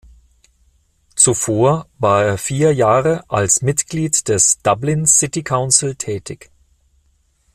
[1.15, 6.49] Zuvor war er vier Jahre als Mitglied des "Dublin City Council" tätig.